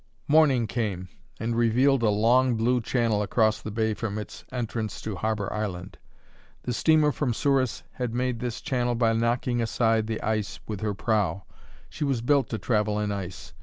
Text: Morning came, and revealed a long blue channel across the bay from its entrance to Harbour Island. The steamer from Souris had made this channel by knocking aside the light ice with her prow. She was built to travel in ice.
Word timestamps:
Morning 0.27 0.65
came, 0.65 1.09
and 1.39 1.55
revealed 1.55 2.01
a 2.01 2.09
long 2.09 2.55
blue 2.55 2.81
channel 2.81 3.21
across 3.21 3.61
the 3.61 3.69
bay 3.69 3.93
from 3.93 4.17
its 4.17 4.43
entrance 4.51 4.99
to 5.01 5.15
Harbour 5.15 5.53
Island. 5.53 5.99
The 6.63 6.73
steamer 6.73 7.11
from 7.11 7.35
Souris 7.35 7.83
had 7.91 8.11
made 8.11 8.39
this 8.39 8.61
channel 8.61 8.95
by 8.95 9.13
knocking 9.13 9.61
aside 9.61 10.07
the 10.07 10.15
light 10.23 10.37
ice 10.37 10.59
with 10.67 10.81
her 10.81 10.95
prow. 10.95 11.43
She 11.87 12.03
was 12.03 12.21
built 12.21 12.49
to 12.49 12.57
travel 12.57 12.99
in 12.99 13.11
ice. 13.11 13.53